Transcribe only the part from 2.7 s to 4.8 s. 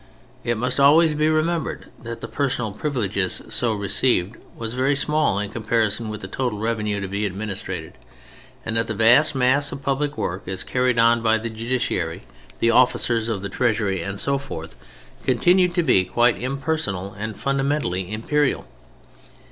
privilege so received was